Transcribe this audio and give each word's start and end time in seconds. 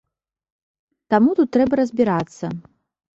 Таму 1.13 1.35
тут 1.39 1.49
трэба 1.57 1.73
разбірацца. 1.81 2.45